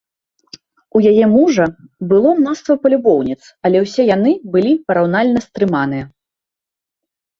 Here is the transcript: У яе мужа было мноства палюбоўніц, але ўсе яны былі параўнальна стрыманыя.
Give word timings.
У 0.99 1.01
яе 1.11 1.25
мужа 1.33 1.65
было 2.13 2.29
мноства 2.39 2.73
палюбоўніц, 2.85 3.37
але 3.69 3.77
ўсе 3.85 4.03
яны 4.15 4.31
былі 4.57 4.73
параўнальна 4.89 5.39
стрыманыя. 5.49 6.05